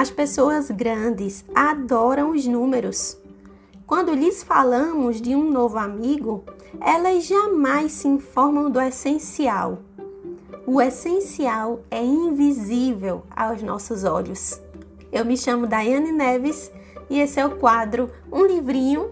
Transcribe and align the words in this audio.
As 0.00 0.10
pessoas 0.10 0.70
grandes 0.70 1.44
adoram 1.54 2.30
os 2.30 2.46
números. 2.46 3.18
Quando 3.86 4.14
lhes 4.14 4.42
falamos 4.42 5.20
de 5.20 5.36
um 5.36 5.50
novo 5.50 5.76
amigo, 5.76 6.42
elas 6.80 7.26
jamais 7.26 7.92
se 7.92 8.08
informam 8.08 8.70
do 8.70 8.80
essencial. 8.80 9.80
O 10.66 10.80
essencial 10.80 11.80
é 11.90 12.02
invisível 12.02 13.24
aos 13.36 13.62
nossos 13.62 14.02
olhos. 14.02 14.58
Eu 15.12 15.22
me 15.26 15.36
chamo 15.36 15.66
Daiane 15.66 16.12
Neves 16.12 16.72
e 17.10 17.20
esse 17.20 17.38
é 17.38 17.44
o 17.44 17.58
quadro 17.58 18.10
Um 18.32 18.46
Livrinho 18.46 19.10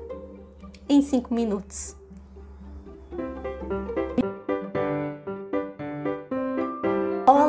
em 0.89 1.03
5 1.03 1.35
Minutos. 1.35 1.98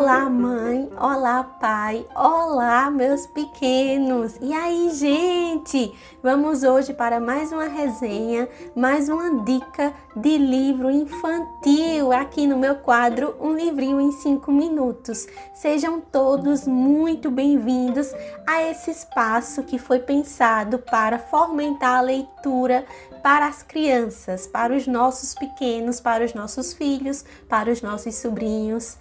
Olá, 0.09 0.27
mãe! 0.27 0.89
Olá, 0.99 1.43
pai! 1.43 2.03
Olá, 2.15 2.89
meus 2.89 3.27
pequenos! 3.27 4.39
E 4.41 4.51
aí, 4.51 4.89
gente? 4.89 5.93
Vamos 6.23 6.63
hoje 6.63 6.95
para 6.95 7.19
mais 7.19 7.51
uma 7.51 7.65
resenha, 7.65 8.49
mais 8.75 9.07
uma 9.07 9.43
dica 9.43 9.93
de 10.15 10.35
livro 10.35 10.89
infantil 10.89 12.11
aqui 12.11 12.47
no 12.47 12.57
meu 12.57 12.77
quadro 12.77 13.35
Um 13.39 13.53
Livrinho 13.53 14.01
em 14.01 14.11
5 14.11 14.51
Minutos. 14.51 15.27
Sejam 15.53 16.01
todos 16.01 16.65
muito 16.65 17.29
bem-vindos 17.29 18.11
a 18.47 18.63
esse 18.63 18.89
espaço 18.89 19.61
que 19.61 19.77
foi 19.77 19.99
pensado 19.99 20.79
para 20.79 21.19
fomentar 21.19 21.99
a 21.99 22.01
leitura 22.01 22.83
para 23.21 23.45
as 23.45 23.61
crianças, 23.61 24.47
para 24.47 24.75
os 24.75 24.87
nossos 24.87 25.35
pequenos, 25.35 25.99
para 25.99 26.25
os 26.25 26.33
nossos 26.33 26.73
filhos, 26.73 27.23
para 27.47 27.71
os 27.71 27.83
nossos 27.83 28.15
sobrinhos 28.15 28.97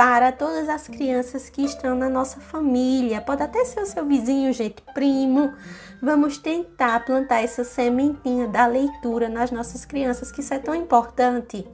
para 0.00 0.32
todas 0.32 0.66
as 0.70 0.88
crianças 0.88 1.50
que 1.50 1.62
estão 1.62 1.94
na 1.94 2.08
nossa 2.08 2.40
família. 2.40 3.20
Pode 3.20 3.42
até 3.42 3.66
ser 3.66 3.82
o 3.82 3.86
seu 3.86 4.02
vizinho, 4.06 4.50
gente, 4.50 4.76
primo. 4.94 5.52
Vamos 6.02 6.38
tentar 6.38 7.04
plantar 7.04 7.42
essa 7.42 7.62
sementinha 7.62 8.48
da 8.48 8.66
leitura 8.66 9.28
nas 9.28 9.50
nossas 9.50 9.84
crianças, 9.84 10.32
que 10.32 10.40
isso 10.40 10.54
é 10.54 10.58
tão 10.58 10.74
importante. 10.74 11.66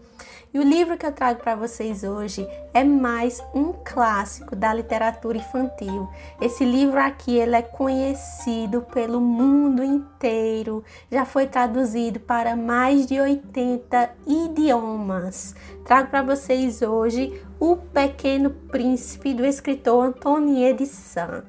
E 0.52 0.58
o 0.58 0.62
livro 0.62 0.96
que 0.96 1.06
eu 1.06 1.12
trago 1.12 1.40
para 1.40 1.54
vocês 1.54 2.02
hoje 2.02 2.48
é 2.74 2.82
mais 2.82 3.40
um 3.54 3.72
clássico 3.84 4.56
da 4.56 4.72
literatura 4.74 5.38
infantil. 5.38 6.08
Esse 6.40 6.64
livro 6.64 6.98
aqui 6.98 7.36
ele 7.36 7.54
é 7.54 7.62
conhecido 7.62 8.82
pelo 8.82 9.20
mundo 9.20 9.84
inteiro, 9.84 10.82
já 11.12 11.24
foi 11.24 11.46
traduzido 11.46 12.18
para 12.18 12.56
mais 12.56 13.06
de 13.06 13.20
80 13.20 14.10
idiomas. 14.26 15.54
Trago 15.84 16.08
para 16.08 16.22
vocês 16.22 16.82
hoje 16.82 17.40
O 17.60 17.76
Pequeno 17.76 18.50
Príncipe 18.50 19.34
do 19.34 19.44
escritor 19.44 20.06
Antonie 20.06 20.72
de. 20.72 21.44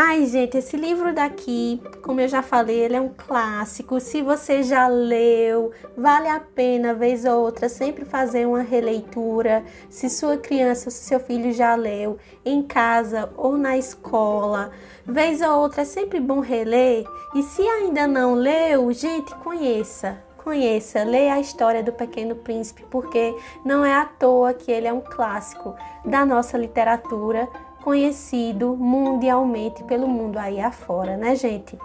Ai, 0.00 0.26
gente, 0.26 0.56
esse 0.56 0.76
livro 0.76 1.12
daqui, 1.12 1.82
como 2.02 2.20
eu 2.20 2.28
já 2.28 2.40
falei, 2.40 2.78
ele 2.78 2.94
é 2.94 3.00
um 3.00 3.08
clássico. 3.08 3.98
Se 3.98 4.22
você 4.22 4.62
já 4.62 4.86
leu, 4.86 5.72
vale 5.96 6.28
a 6.28 6.38
pena, 6.38 6.94
vez 6.94 7.24
ou 7.24 7.40
outra, 7.40 7.68
sempre 7.68 8.04
fazer 8.04 8.46
uma 8.46 8.62
releitura. 8.62 9.64
Se 9.90 10.08
sua 10.08 10.36
criança 10.36 10.86
ou 10.86 10.92
seu 10.92 11.18
filho 11.18 11.50
já 11.50 11.74
leu, 11.74 12.16
em 12.44 12.62
casa 12.62 13.28
ou 13.36 13.58
na 13.58 13.76
escola, 13.76 14.70
vez 15.04 15.40
ou 15.40 15.62
outra, 15.62 15.82
é 15.82 15.84
sempre 15.84 16.20
bom 16.20 16.38
reler. 16.38 17.04
E 17.34 17.42
se 17.42 17.62
ainda 17.62 18.06
não 18.06 18.34
leu, 18.34 18.92
gente, 18.92 19.34
conheça 19.38 20.28
conheça, 20.48 21.04
leia 21.04 21.34
a 21.34 21.40
história 21.40 21.82
do 21.82 21.92
Pequeno 21.92 22.34
Príncipe, 22.34 22.82
porque 22.88 23.36
não 23.62 23.84
é 23.84 23.92
à 23.92 24.06
toa 24.06 24.54
que 24.54 24.72
ele 24.72 24.86
é 24.86 24.92
um 24.92 25.02
clássico 25.02 25.76
da 26.06 26.24
nossa 26.24 26.56
literatura 26.56 27.46
conhecido 27.88 28.76
mundialmente 28.76 29.82
pelo 29.84 30.06
mundo 30.06 30.36
aí 30.36 30.60
afora, 30.60 31.16
né, 31.16 31.34
gente? 31.34 31.78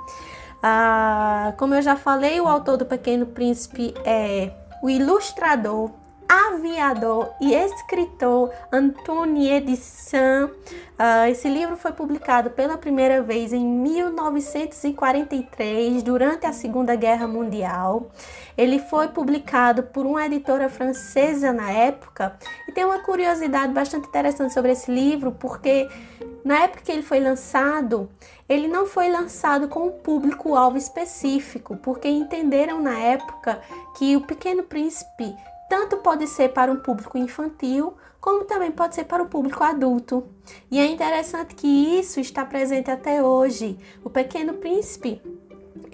Ah, 0.62 1.54
como 1.58 1.76
eu 1.76 1.82
já 1.82 1.96
falei, 1.96 2.42
o 2.42 2.46
autor 2.46 2.76
do 2.76 2.86
Pequeno 2.86 3.26
Príncipe 3.26 3.94
é 4.04 4.52
o 4.82 4.90
ilustrador 4.90 5.90
aviador 6.34 7.32
e 7.40 7.54
escritor 7.54 8.52
Antonie 8.72 9.62
de 9.62 9.78
Saint. 9.78 10.50
Uh, 10.50 11.30
esse 11.30 11.48
livro 11.48 11.78
foi 11.78 11.92
publicado 11.92 12.50
pela 12.50 12.76
primeira 12.76 13.22
vez 13.22 13.54
em 13.54 13.64
1943, 13.64 16.02
durante 16.02 16.48
a 16.48 16.54
Segunda 16.54 16.96
Guerra 16.96 17.28
Mundial. 17.28 18.10
Ele 18.58 18.80
foi 18.80 19.10
publicado 19.10 19.84
por 19.84 20.08
uma 20.08 20.26
editora 20.26 20.70
francesa 20.70 21.54
na 21.54 21.70
época 21.70 22.36
e 22.68 22.72
tem 22.72 22.84
uma 22.84 22.98
curiosidade 23.00 23.72
bastante 23.72 24.08
interessante 24.08 24.54
sobre 24.54 24.72
esse 24.72 24.90
livro, 24.90 25.34
porque 25.34 25.88
na 26.44 26.64
época 26.64 26.82
que 26.84 26.92
ele 26.92 27.04
foi 27.04 27.20
lançado, 27.20 28.10
ele 28.50 28.68
não 28.68 28.88
foi 28.88 29.08
lançado 29.08 29.68
com 29.68 29.86
um 29.88 29.92
público-alvo 29.92 30.78
específico, 30.78 31.78
porque 31.78 32.08
entenderam 32.08 32.82
na 32.82 32.98
época 32.98 33.62
que 33.98 34.16
o 34.16 34.22
Pequeno 34.22 34.64
Príncipe 34.64 35.36
tanto 35.74 35.98
pode 35.98 36.28
ser 36.28 36.50
para 36.50 36.72
um 36.72 36.76
público 36.76 37.18
infantil, 37.18 37.96
como 38.22 38.46
também 38.46 38.70
pode 38.70 38.94
ser 38.94 39.06
para 39.06 39.24
o 39.24 39.28
público 39.28 39.64
adulto. 39.64 40.24
E 40.70 40.80
é 40.80 40.86
interessante 40.86 41.56
que 41.56 41.68
isso 41.68 42.20
está 42.20 42.46
presente 42.46 42.92
até 42.92 43.24
hoje. 43.24 43.80
O 44.04 44.08
Pequeno 44.08 44.54
Príncipe 44.54 45.20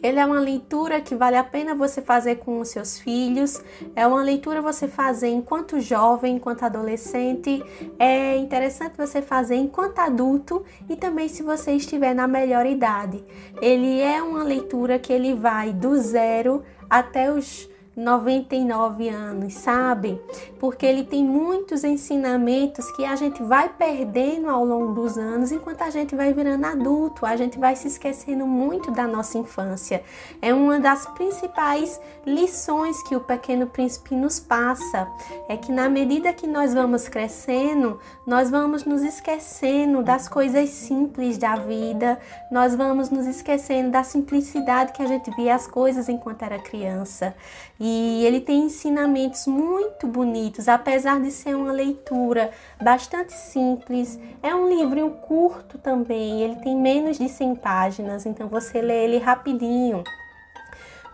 ele 0.03 0.19
é 0.19 0.25
uma 0.25 0.41
leitura 0.41 1.00
que 1.00 1.16
vale 1.16 1.38
a 1.38 1.44
pena 1.45 1.73
você 1.73 2.01
fazer 2.01 2.39
com 2.39 2.59
os 2.59 2.68
seus 2.68 3.00
filhos. 3.00 3.63
É 3.95 4.06
uma 4.06 4.22
leitura 4.22 4.62
você 4.62 4.85
fazer 4.85 5.29
enquanto 5.29 5.79
jovem, 5.79 6.35
enquanto 6.35 6.63
adolescente. 6.63 7.63
É 7.97 8.35
interessante 8.35 8.97
você 8.97 9.22
fazer 9.22 9.56
enquanto 9.56 10.00
adulto 10.00 10.66
e 10.89 10.95
também 10.97 11.29
se 11.29 11.41
você 11.41 11.72
estiver 11.72 12.13
na 12.13 12.28
melhor 12.28 12.66
idade. 12.66 13.23
Ele 13.62 14.01
é 14.01 14.22
uma 14.22 14.44
leitura 14.44 15.00
que 15.00 15.13
ele 15.13 15.34
vai 15.34 15.72
do 15.72 15.95
zero 15.97 16.63
até 16.89 17.31
os 17.31 17.69
99 18.00 19.10
anos, 19.10 19.56
sabe? 19.56 20.22
Porque 20.58 20.86
ele 20.86 21.04
tem 21.04 21.24
muitos 21.24 21.84
ensinamentos 21.84 22.90
que 22.94 23.04
a 23.04 23.16
gente 23.18 23.44
vai 23.44 23.68
perdendo 23.68 24.50
ao 24.50 24.64
longo 24.64 24.94
dos 24.94 25.18
anos 25.18 25.52
enquanto 25.52 25.82
a 25.82 25.90
gente 25.90 26.16
vai 26.16 26.34
virando 26.34 26.66
adulto, 26.66 27.26
a 27.26 27.36
gente 27.36 27.60
vai 27.60 27.76
se 27.76 27.88
esquecendo 27.88 28.48
muito 28.48 28.90
da 28.90 29.06
nossa 29.06 29.38
infância. 29.38 30.02
É 30.42 30.54
uma 30.54 30.80
das 30.80 31.06
principais 31.08 32.00
lições 32.26 33.04
que 33.04 33.16
o 33.16 33.20
Pequeno 33.20 33.68
Príncipe 33.68 34.16
nos 34.16 34.40
passa, 34.40 35.08
é 35.50 35.58
que 35.58 35.72
na 35.72 35.90
medida 35.90 36.31
que 36.31 36.48
nós 36.48 36.74
vamos 36.74 37.10
crescendo, 37.10 38.00
nós 38.26 38.50
vamos 38.50 38.86
nos 38.86 39.02
esquecendo 39.02 40.02
das 40.02 40.30
coisas 40.30 40.70
simples 40.70 41.38
da 41.38 41.56
vida, 41.56 42.18
nós 42.50 42.76
vamos 42.76 43.10
nos 43.10 43.26
esquecendo 43.26 43.92
da 43.92 44.04
simplicidade 44.04 44.94
que 44.94 45.02
a 45.02 45.08
gente 45.08 45.30
via 45.31 45.56
as 45.56 45.68
coisas 45.68 46.08
enquanto 46.08 46.44
era 46.44 46.60
criança. 46.60 47.36
E 47.80 47.88
e 47.89 48.25
ele 48.25 48.39
tem 48.39 48.66
ensinamentos 48.66 49.47
muito 49.47 50.05
bonitos, 50.07 50.67
apesar 50.67 51.19
de 51.19 51.31
ser 51.31 51.55
uma 51.55 51.72
leitura 51.72 52.51
bastante 52.81 53.33
simples. 53.33 54.19
É 54.44 54.53
um 54.53 54.69
livro 54.69 55.09
curto 55.22 55.77
também, 55.77 56.41
ele 56.41 56.57
tem 56.57 56.75
menos 56.75 57.17
de 57.17 57.27
100 57.27 57.55
páginas, 57.55 58.25
então 58.25 58.47
você 58.47 58.81
lê 58.81 59.05
ele 59.05 59.17
rapidinho. 59.17 60.03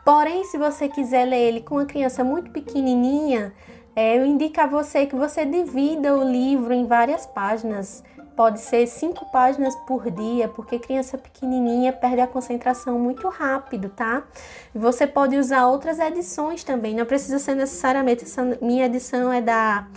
Porém, 0.04 0.44
se 0.44 0.58
você 0.58 0.88
quiser 0.88 1.26
ler 1.26 1.48
ele 1.48 1.62
com 1.62 1.76
uma 1.76 1.86
criança 1.86 2.24
muito 2.24 2.52
pequenininha, 2.52 3.54
é, 3.96 4.18
eu 4.18 4.26
indico 4.26 4.60
a 4.60 4.68
você 4.68 5.06
que 5.06 5.16
você 5.16 5.46
divida 5.46 6.16
o 6.16 6.24
livro 6.30 6.74
em 6.74 6.86
várias 6.86 7.26
páginas 7.26 8.04
pode 8.36 8.60
ser 8.60 8.86
cinco 8.88 9.26
páginas 9.32 9.76
por 9.88 10.10
dia, 10.12 10.48
porque 10.48 10.78
criança 10.78 11.18
pequenininha 11.18 11.94
perde 11.94 12.22
a 12.22 12.28
concentração 12.28 13.00
muito 13.00 13.28
rápido, 13.30 13.90
tá? 13.90 14.24
Você 14.74 15.08
pode 15.08 15.38
usar 15.38 15.68
outras 15.68 16.00
edições 16.00 16.64
também, 16.64 16.94
não 16.94 17.06
precisa 17.06 17.40
ser 17.40 17.56
necessariamente 17.56 18.24
essa 18.24 18.44
minha 18.62 18.86
edição 18.86 19.32
é 19.32 19.42
da 19.42 19.88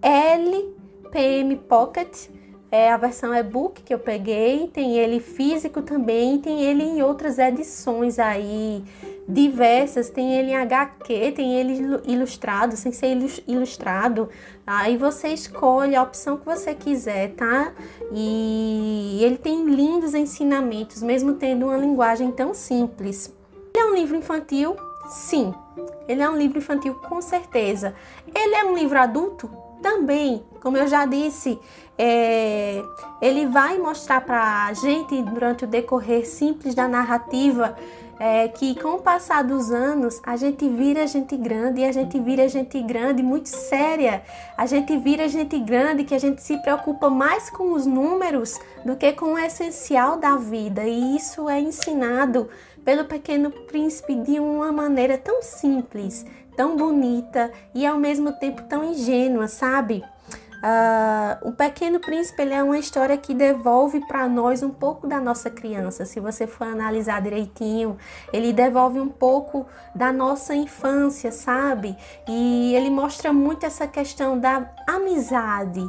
LPM 0.00 1.56
Pocket, 1.56 2.28
é 2.70 2.90
a 2.90 2.96
versão 2.96 3.34
e-book 3.34 3.82
que 3.82 3.92
eu 3.92 3.98
peguei, 3.98 4.66
tem 4.68 4.96
ele 4.96 5.20
físico 5.20 5.82
também, 5.82 6.38
tem 6.38 6.62
ele 6.62 6.82
em 6.82 7.02
outras 7.02 7.38
edições 7.38 8.18
aí 8.18 8.82
diversas, 9.28 10.10
tem 10.10 10.34
ele 10.34 10.50
em 10.50 10.56
HQ, 10.56 11.32
tem 11.32 11.54
ele 11.54 12.00
ilustrado, 12.06 12.76
sem 12.76 12.92
ser 12.92 13.16
ilustrado. 13.46 14.28
Aí 14.66 14.96
você 14.96 15.28
escolhe 15.28 15.94
a 15.94 16.02
opção 16.02 16.36
que 16.36 16.44
você 16.44 16.74
quiser, 16.74 17.34
tá? 17.34 17.72
E 18.12 19.20
ele 19.22 19.38
tem 19.38 19.64
lindos 19.64 20.14
ensinamentos, 20.14 21.02
mesmo 21.02 21.34
tendo 21.34 21.66
uma 21.66 21.76
linguagem 21.76 22.30
tão 22.30 22.52
simples. 22.52 23.32
Ele 23.74 23.84
é 23.84 23.90
um 23.90 23.94
livro 23.94 24.16
infantil? 24.16 24.76
Sim. 25.08 25.54
Ele 26.08 26.22
é 26.22 26.28
um 26.28 26.36
livro 26.36 26.58
infantil 26.58 26.94
com 26.94 27.20
certeza. 27.20 27.94
Ele 28.34 28.54
é 28.54 28.64
um 28.64 28.74
livro 28.74 28.98
adulto? 28.98 29.50
Também, 29.80 30.44
como 30.60 30.76
eu 30.76 30.86
já 30.86 31.04
disse, 31.04 31.58
é, 31.98 32.82
ele 33.20 33.46
vai 33.46 33.78
mostrar 33.78 34.20
para 34.20 34.66
a 34.66 34.72
gente, 34.72 35.20
durante 35.22 35.64
o 35.64 35.66
decorrer 35.66 36.26
simples 36.26 36.74
da 36.74 36.86
narrativa, 36.86 37.76
é 38.24 38.46
que 38.46 38.80
com 38.80 38.90
o 38.90 39.02
passar 39.02 39.42
dos 39.42 39.72
anos 39.72 40.20
a 40.22 40.36
gente 40.36 40.68
vira 40.68 41.08
gente 41.08 41.36
grande 41.36 41.80
e 41.80 41.84
a 41.84 41.90
gente 41.90 42.20
vira 42.20 42.46
gente 42.46 42.80
grande 42.80 43.20
muito 43.20 43.48
séria. 43.48 44.22
A 44.56 44.64
gente 44.64 44.96
vira 44.96 45.28
gente 45.28 45.58
grande 45.58 46.04
que 46.04 46.14
a 46.14 46.20
gente 46.20 46.40
se 46.40 46.56
preocupa 46.58 47.10
mais 47.10 47.50
com 47.50 47.72
os 47.72 47.84
números 47.84 48.60
do 48.84 48.94
que 48.94 49.12
com 49.12 49.32
o 49.32 49.38
essencial 49.38 50.18
da 50.18 50.36
vida. 50.36 50.84
E 50.84 51.16
isso 51.16 51.48
é 51.48 51.60
ensinado 51.60 52.48
pelo 52.84 53.06
pequeno 53.06 53.50
príncipe 53.50 54.14
de 54.14 54.38
uma 54.38 54.70
maneira 54.70 55.18
tão 55.18 55.42
simples, 55.42 56.24
tão 56.56 56.76
bonita 56.76 57.50
e 57.74 57.84
ao 57.84 57.98
mesmo 57.98 58.30
tempo 58.34 58.62
tão 58.68 58.84
ingênua, 58.84 59.48
sabe? 59.48 60.04
Uh, 60.62 61.48
o 61.48 61.52
Pequeno 61.52 61.98
Príncipe 61.98 62.42
é 62.42 62.62
uma 62.62 62.78
história 62.78 63.16
que 63.16 63.34
devolve 63.34 63.98
para 64.06 64.28
nós 64.28 64.62
um 64.62 64.70
pouco 64.70 65.08
da 65.08 65.20
nossa 65.20 65.50
criança. 65.50 66.04
Se 66.04 66.20
você 66.20 66.46
for 66.46 66.68
analisar 66.68 67.20
direitinho, 67.20 67.98
ele 68.32 68.52
devolve 68.52 69.00
um 69.00 69.08
pouco 69.08 69.66
da 69.92 70.12
nossa 70.12 70.54
infância, 70.54 71.32
sabe? 71.32 71.96
E 72.28 72.76
ele 72.76 72.90
mostra 72.90 73.32
muito 73.32 73.66
essa 73.66 73.88
questão 73.88 74.38
da 74.38 74.70
amizade. 74.86 75.84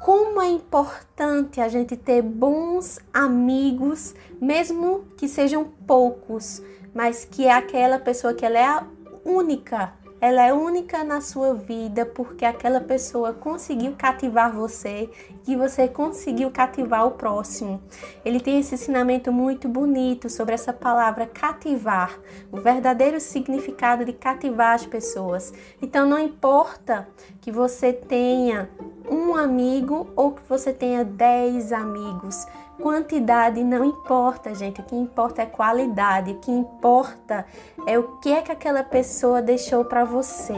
Como 0.00 0.42
é 0.42 0.48
importante 0.48 1.60
a 1.60 1.68
gente 1.68 1.96
ter 1.96 2.20
bons 2.20 2.98
amigos, 3.14 4.12
mesmo 4.40 5.04
que 5.16 5.28
sejam 5.28 5.66
poucos, 5.86 6.60
mas 6.92 7.24
que 7.24 7.46
é 7.46 7.52
aquela 7.52 7.98
pessoa 7.98 8.34
que 8.34 8.44
ela 8.44 8.58
é 8.58 8.66
a 8.66 8.84
única 9.24 9.99
ela 10.20 10.42
é 10.42 10.52
única 10.52 11.02
na 11.02 11.20
sua 11.20 11.54
vida 11.54 12.04
porque 12.04 12.44
aquela 12.44 12.80
pessoa 12.80 13.32
conseguiu 13.32 13.94
cativar 13.96 14.52
você 14.52 15.08
e 15.48 15.56
você 15.56 15.88
conseguiu 15.88 16.50
cativar 16.50 17.06
o 17.06 17.12
próximo. 17.12 17.80
Ele 18.24 18.38
tem 18.38 18.60
esse 18.60 18.74
ensinamento 18.74 19.32
muito 19.32 19.68
bonito 19.68 20.28
sobre 20.28 20.54
essa 20.54 20.72
palavra 20.72 21.26
cativar, 21.26 22.18
o 22.52 22.58
verdadeiro 22.58 23.18
significado 23.18 24.04
de 24.04 24.12
cativar 24.12 24.74
as 24.74 24.84
pessoas. 24.84 25.54
Então 25.80 26.06
não 26.06 26.18
importa 26.18 27.08
que 27.40 27.50
você 27.50 27.92
tenha 27.92 28.68
um 29.10 29.34
amigo 29.34 30.08
ou 30.14 30.32
que 30.32 30.42
você 30.48 30.72
tenha 30.72 31.04
dez 31.04 31.72
amigos, 31.72 32.46
Quantidade 32.80 33.62
não 33.62 33.84
importa, 33.84 34.54
gente. 34.54 34.80
O 34.80 34.84
que 34.84 34.96
importa 34.96 35.42
é 35.42 35.46
qualidade. 35.46 36.32
O 36.32 36.38
que 36.38 36.50
importa 36.50 37.44
é 37.86 37.98
o 37.98 38.18
que 38.18 38.32
é 38.32 38.42
que 38.42 38.52
aquela 38.52 38.82
pessoa 38.82 39.42
deixou 39.42 39.84
para 39.84 40.04
você. 40.04 40.54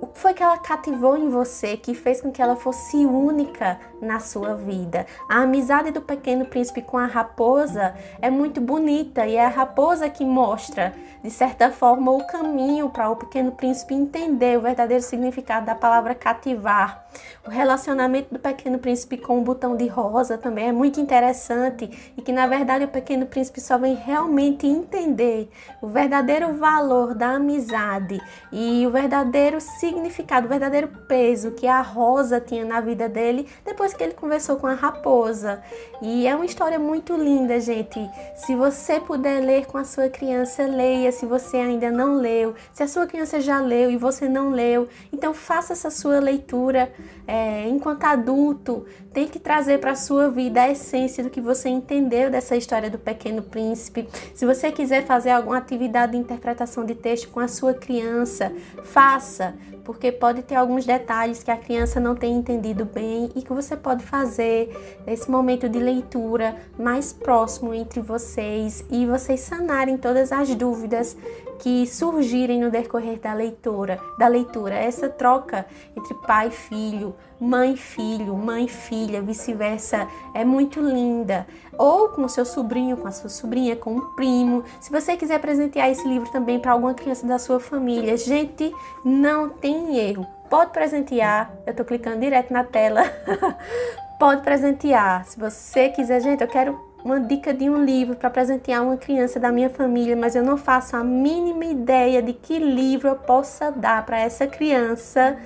O 0.00 0.06
que 0.06 0.18
foi 0.18 0.34
que 0.34 0.42
ela 0.42 0.58
cativou 0.58 1.16
em 1.16 1.28
você 1.28 1.76
que 1.76 1.94
fez 1.94 2.20
com 2.20 2.30
que 2.30 2.42
ela 2.42 2.56
fosse 2.56 2.96
única 3.06 3.78
na 4.04 4.20
sua 4.20 4.54
vida? 4.54 5.06
A 5.28 5.40
amizade 5.40 5.90
do 5.90 6.00
pequeno 6.00 6.44
príncipe 6.44 6.82
com 6.82 6.98
a 6.98 7.06
raposa 7.06 7.94
é 8.20 8.30
muito 8.30 8.60
bonita 8.60 9.26
e 9.26 9.36
é 9.36 9.44
a 9.44 9.48
raposa 9.48 10.08
que 10.08 10.24
mostra, 10.24 10.94
de 11.22 11.30
certa 11.30 11.70
forma, 11.70 12.12
o 12.12 12.26
caminho 12.26 12.90
para 12.90 13.10
o 13.10 13.16
pequeno 13.16 13.52
príncipe 13.52 13.94
entender 13.94 14.58
o 14.58 14.62
verdadeiro 14.62 15.02
significado 15.02 15.66
da 15.66 15.74
palavra 15.74 16.14
cativar. 16.14 17.04
O 17.46 17.50
relacionamento 17.50 18.32
do 18.32 18.40
Pequeno 18.40 18.78
Príncipe 18.78 19.16
com 19.16 19.38
o 19.38 19.42
botão 19.42 19.76
de 19.76 19.86
rosa 19.86 20.38
também 20.38 20.68
é 20.68 20.72
muito 20.72 21.00
interessante 21.00 22.12
e 22.16 22.22
que 22.22 22.32
na 22.32 22.46
verdade 22.46 22.84
o 22.84 22.88
Pequeno 22.88 23.26
Príncipe 23.26 23.60
só 23.60 23.78
vem 23.78 23.94
realmente 23.94 24.66
entender 24.66 25.50
o 25.80 25.86
verdadeiro 25.86 26.54
valor 26.54 27.14
da 27.14 27.32
amizade 27.32 28.20
e 28.50 28.86
o 28.86 28.90
verdadeiro 28.90 29.60
significado, 29.60 30.46
o 30.46 30.48
verdadeiro 30.48 30.88
peso 31.06 31.52
que 31.52 31.66
a 31.66 31.82
rosa 31.82 32.40
tinha 32.40 32.64
na 32.64 32.80
vida 32.80 33.08
dele 33.08 33.46
depois 33.64 33.93
que 33.96 34.04
ele 34.04 34.14
conversou 34.14 34.56
com 34.56 34.66
a 34.66 34.74
raposa. 34.74 35.62
E 36.02 36.26
é 36.26 36.34
uma 36.34 36.44
história 36.44 36.78
muito 36.78 37.16
linda, 37.16 37.58
gente. 37.60 37.98
Se 38.34 38.54
você 38.54 39.00
puder 39.00 39.40
ler 39.40 39.66
com 39.66 39.78
a 39.78 39.84
sua 39.84 40.08
criança, 40.08 40.64
leia. 40.66 41.12
Se 41.12 41.26
você 41.26 41.56
ainda 41.58 41.90
não 41.90 42.16
leu, 42.16 42.54
se 42.72 42.82
a 42.82 42.88
sua 42.88 43.06
criança 43.06 43.40
já 43.40 43.60
leu 43.60 43.90
e 43.90 43.96
você 43.96 44.28
não 44.28 44.50
leu, 44.50 44.88
então 45.12 45.32
faça 45.32 45.72
essa 45.72 45.90
sua 45.90 46.18
leitura 46.18 46.92
é, 47.26 47.68
enquanto 47.68 48.04
adulto, 48.04 48.84
tem 49.12 49.26
que 49.28 49.38
trazer 49.38 49.78
para 49.78 49.92
a 49.92 49.96
sua 49.96 50.28
vida 50.28 50.62
a 50.62 50.70
essência 50.70 51.22
do 51.22 51.30
que 51.30 51.40
você 51.40 51.68
entendeu 51.68 52.30
dessa 52.30 52.56
história 52.56 52.90
do 52.90 52.98
Pequeno 52.98 53.42
Príncipe. 53.42 54.08
Se 54.34 54.44
você 54.44 54.70
quiser 54.72 55.04
fazer 55.04 55.30
alguma 55.30 55.56
atividade 55.56 56.12
de 56.12 56.18
interpretação 56.18 56.84
de 56.84 56.94
texto 56.94 57.28
com 57.28 57.40
a 57.40 57.48
sua 57.48 57.72
criança, 57.72 58.52
faça, 58.82 59.54
porque 59.84 60.10
pode 60.10 60.42
ter 60.42 60.54
alguns 60.54 60.86
detalhes 60.86 61.42
que 61.42 61.50
a 61.50 61.56
criança 61.56 62.00
não 62.00 62.14
tem 62.14 62.34
entendido 62.34 62.84
bem 62.84 63.30
e 63.36 63.42
que 63.42 63.52
você 63.52 63.76
pode 63.76 64.02
fazer 64.02 64.98
nesse 65.06 65.30
momento 65.30 65.68
de 65.68 65.78
leitura 65.78 66.56
mais 66.78 67.12
próximo 67.12 67.74
entre 67.74 68.00
vocês 68.00 68.84
e 68.90 69.06
vocês 69.06 69.40
sanarem 69.40 69.98
todas 69.98 70.32
as 70.32 70.54
dúvidas 70.54 71.16
que 71.58 71.86
surgirem 71.86 72.60
no 72.60 72.70
decorrer 72.70 73.18
da 73.18 73.32
leitura, 73.32 74.00
da 74.18 74.26
leitura, 74.26 74.74
essa 74.74 75.08
troca 75.08 75.66
entre 75.96 76.14
pai 76.14 76.48
e 76.48 76.50
filho, 76.50 77.14
mãe 77.40 77.74
e 77.74 77.76
filho, 77.76 78.34
mãe 78.34 78.64
e 78.64 78.68
filha, 78.68 79.20
vice-versa, 79.20 80.08
é 80.34 80.44
muito 80.44 80.80
linda. 80.80 81.46
Ou 81.76 82.08
com 82.08 82.24
o 82.24 82.28
seu 82.28 82.44
sobrinho, 82.44 82.96
com 82.96 83.08
a 83.08 83.12
sua 83.12 83.28
sobrinha, 83.28 83.76
com 83.76 83.96
um 83.96 84.14
primo. 84.14 84.64
Se 84.80 84.90
você 84.90 85.16
quiser 85.16 85.40
presentear 85.40 85.90
esse 85.90 86.06
livro 86.06 86.30
também 86.30 86.58
para 86.58 86.72
alguma 86.72 86.94
criança 86.94 87.26
da 87.26 87.38
sua 87.38 87.58
família, 87.58 88.16
gente, 88.16 88.72
não 89.04 89.48
tem 89.48 89.98
erro. 89.98 90.26
Pode 90.48 90.72
presentear, 90.72 91.52
eu 91.66 91.70
estou 91.70 91.84
clicando 91.84 92.20
direto 92.20 92.52
na 92.52 92.64
tela. 92.64 93.02
Pode 94.18 94.42
presentear. 94.42 95.24
Se 95.26 95.38
você 95.38 95.88
quiser, 95.88 96.20
gente, 96.20 96.40
eu 96.40 96.48
quero 96.48 96.93
uma 97.04 97.20
dica 97.20 97.52
de 97.52 97.68
um 97.68 97.84
livro 97.84 98.16
para 98.16 98.30
presentear 98.30 98.82
uma 98.82 98.96
criança 98.96 99.38
da 99.38 99.52
minha 99.52 99.68
família, 99.68 100.16
mas 100.16 100.34
eu 100.34 100.42
não 100.42 100.56
faço 100.56 100.96
a 100.96 101.04
mínima 101.04 101.66
ideia 101.66 102.22
de 102.22 102.32
que 102.32 102.58
livro 102.58 103.08
eu 103.08 103.16
possa 103.16 103.70
dar 103.70 104.04
para 104.06 104.18
essa 104.18 104.46
criança 104.46 105.36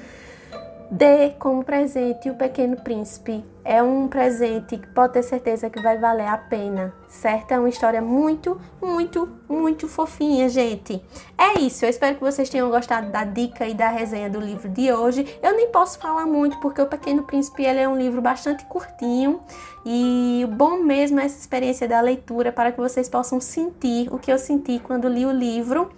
Dê 0.91 1.35
como 1.39 1.63
presente 1.63 2.31
o 2.31 2.35
Pequeno 2.35 2.77
Príncipe. 2.77 3.45
É 3.71 3.83
um 3.83 4.09
presente 4.09 4.79
que 4.79 4.87
pode 4.87 5.13
ter 5.13 5.23
certeza 5.23 5.69
que 5.69 5.79
vai 5.83 5.99
valer 5.99 6.27
a 6.27 6.39
pena, 6.39 6.91
certo? 7.07 7.53
É 7.53 7.59
uma 7.59 7.69
história 7.69 8.01
muito, 8.01 8.59
muito, 8.81 9.29
muito 9.47 9.87
fofinha, 9.87 10.49
gente. 10.49 11.05
É 11.37 11.61
isso, 11.61 11.85
eu 11.85 11.91
espero 11.91 12.17
que 12.17 12.23
vocês 12.23 12.49
tenham 12.49 12.71
gostado 12.71 13.13
da 13.13 13.25
dica 13.25 13.67
e 13.67 13.75
da 13.75 13.91
resenha 13.91 14.31
do 14.31 14.41
livro 14.41 14.71
de 14.71 14.91
hoje. 14.91 15.39
Eu 15.43 15.55
nem 15.55 15.71
posso 15.71 15.99
falar 15.99 16.25
muito 16.25 16.59
porque 16.61 16.81
o 16.81 16.87
Pequeno 16.87 17.25
Príncipe 17.25 17.63
ele 17.63 17.81
é 17.81 17.87
um 17.87 17.99
livro 17.99 18.23
bastante 18.23 18.65
curtinho 18.65 19.43
e 19.85 20.41
o 20.47 20.49
bom 20.49 20.83
mesmo 20.83 21.21
é 21.21 21.27
essa 21.27 21.39
experiência 21.39 21.87
da 21.87 22.01
leitura 22.01 22.51
para 22.51 22.73
que 22.73 22.81
vocês 22.81 23.07
possam 23.07 23.39
sentir 23.39 24.09
o 24.11 24.19
que 24.19 24.33
eu 24.33 24.39
senti 24.39 24.79
quando 24.79 25.09
li 25.09 25.27
o 25.27 25.31
livro. 25.31 25.91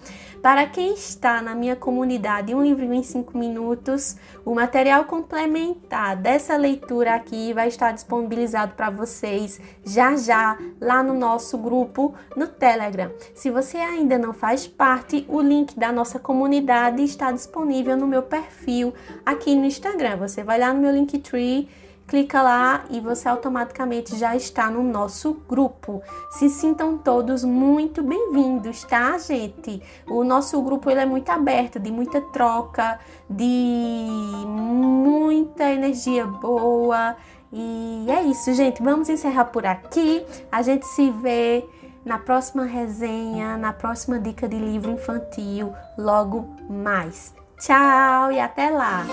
Para 0.43 0.67
quem 0.67 0.95
está 0.95 1.43
na 1.43 1.55
minha 1.55 1.77
comunidade 1.77 2.55
Um 2.55 2.63
Livrinho 2.63 2.95
em 2.95 3.03
5 3.03 3.37
Minutos, 3.37 4.17
o 4.43 4.55
material 4.55 5.05
complementar 5.05 6.17
dessa 6.17 6.57
leitura 6.57 7.15
aqui 7.15 7.53
vai 7.61 7.69
estar 7.69 7.93
disponibilizado 7.93 8.75
para 8.75 8.89
vocês 8.89 9.61
já 9.85 10.17
já 10.17 10.57
lá 10.81 11.03
no 11.03 11.13
nosso 11.13 11.59
grupo 11.59 12.15
no 12.35 12.47
Telegram. 12.47 13.11
Se 13.35 13.51
você 13.51 13.77
ainda 13.77 14.17
não 14.17 14.33
faz 14.33 14.67
parte, 14.67 15.27
o 15.29 15.43
link 15.43 15.79
da 15.79 15.93
nossa 15.93 16.19
comunidade 16.19 17.03
está 17.03 17.31
disponível 17.31 17.99
no 17.99 18.07
meu 18.07 18.23
perfil 18.23 18.95
aqui 19.27 19.55
no 19.55 19.67
Instagram. 19.67 20.17
Você 20.17 20.43
vai 20.43 20.59
lá 20.59 20.73
no 20.73 20.81
meu 20.81 20.91
Linktree 20.91 21.69
clica 22.11 22.43
lá 22.43 22.87
e 22.91 22.99
você 22.99 23.29
automaticamente 23.29 24.17
já 24.17 24.35
está 24.35 24.69
no 24.69 24.83
nosso 24.83 25.35
grupo. 25.49 26.03
Se 26.29 26.51
sintam 26.51 26.99
todos 26.99 27.45
muito 27.45 28.03
bem-vindos, 28.03 28.83
tá, 28.83 29.17
gente? 29.17 29.81
O 30.09 30.25
nosso 30.25 30.61
grupo 30.61 30.91
ele 30.91 30.99
é 30.99 31.07
muito 31.07 31.29
aberto, 31.31 31.79
de 31.79 31.93
muita 31.93 32.21
troca, 32.21 32.99
de 33.29 34.45
muita 34.45 35.71
energia 35.71 36.27
boa. 36.27 37.15
E 37.53 38.07
é 38.09 38.23
isso, 38.23 38.53
gente. 38.55 38.83
Vamos 38.83 39.09
encerrar 39.09 39.47
por 39.47 39.67
aqui. 39.67 40.25
A 40.51 40.63
gente 40.63 40.87
se 40.87 41.11
vê 41.11 41.65
na 42.05 42.19
próxima 42.19 42.65
resenha, 42.65 43.57
na 43.57 43.73
próxima 43.73 44.19
dica 44.19 44.49
de 44.49 44.57
livro 44.57 44.93
infantil, 44.93 45.73
logo 45.99 46.49
mais. 46.69 47.35
Tchau 47.59 48.33
e 48.33 48.41
até 48.41 48.71
lá! 48.71 49.05